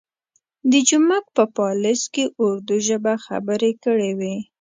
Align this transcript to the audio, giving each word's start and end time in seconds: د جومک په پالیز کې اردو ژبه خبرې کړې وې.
د 0.71 0.73
جومک 0.87 1.25
په 1.35 1.43
پالیز 1.57 2.01
کې 2.13 2.23
اردو 2.43 2.75
ژبه 2.87 3.13
خبرې 3.25 3.71
کړې 3.83 4.11
وې. 4.19 4.35